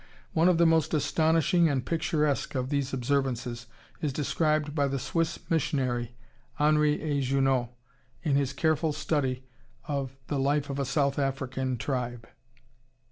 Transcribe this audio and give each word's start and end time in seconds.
One 0.33 0.49
of 0.49 0.57
the 0.57 0.65
most 0.65 0.95
astonishing 0.95 1.69
and 1.69 1.85
picturesque 1.85 2.55
of 2.55 2.69
these 2.71 2.91
observances 2.91 3.67
is 4.01 4.11
described 4.11 4.73
by 4.73 4.87
the 4.87 4.97
Swiss 4.97 5.37
missionary, 5.51 6.15
Henri 6.55 6.99
A. 7.03 7.21
Junod, 7.21 7.67
in 8.23 8.35
his 8.35 8.51
careful 8.51 8.93
study 8.93 9.43
of 9.87 10.17
"The 10.25 10.39
Life 10.39 10.71
of 10.71 10.79
a 10.79 10.85
South 10.85 11.19
African 11.19 11.77
Tribe." 11.77 12.27